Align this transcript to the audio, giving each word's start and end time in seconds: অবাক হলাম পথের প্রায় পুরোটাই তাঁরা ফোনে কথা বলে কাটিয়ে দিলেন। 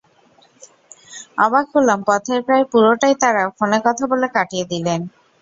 অবাক 1.37 1.65
হলাম 1.73 1.99
পথের 2.07 2.39
প্রায় 2.45 2.65
পুরোটাই 2.71 3.15
তাঁরা 3.21 3.43
ফোনে 3.57 3.79
কথা 3.85 4.03
বলে 4.11 4.27
কাটিয়ে 4.35 4.65
দিলেন। 4.71 5.01